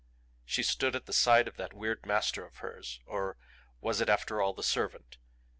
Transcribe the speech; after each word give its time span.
She 0.43 0.63
stood 0.63 0.95
at 0.95 1.05
the 1.05 1.13
side 1.13 1.47
of 1.47 1.57
that 1.57 1.73
weird 1.75 2.07
master 2.07 2.43
of 2.43 2.57
hers 2.57 3.01
or 3.05 3.37
was 3.81 4.01
it 4.01 4.09
after 4.09 4.41
all 4.41 4.55
the 4.55 4.63
servant? 4.63 5.19